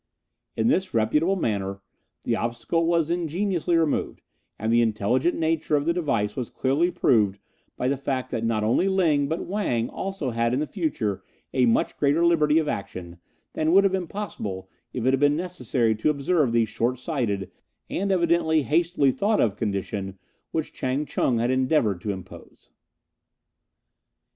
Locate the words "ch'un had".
21.05-21.51